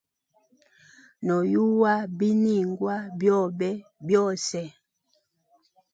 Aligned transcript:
No 1.25 1.35
yuwa 1.53 1.93
biningwa 2.17 2.95
byobe 3.17 3.69
byose. 4.07 4.61